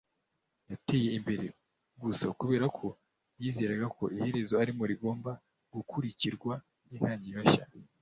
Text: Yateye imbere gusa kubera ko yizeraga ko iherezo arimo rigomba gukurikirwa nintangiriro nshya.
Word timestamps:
Yateye 0.71 1.09
imbere 1.17 1.45
gusa 2.01 2.27
kubera 2.39 2.65
ko 2.77 2.87
yizeraga 3.41 3.85
ko 3.97 4.03
iherezo 4.15 4.53
arimo 4.63 4.83
rigomba 4.91 5.31
gukurikirwa 5.73 6.53
nintangiriro 6.87 7.41
nshya. 7.45 7.63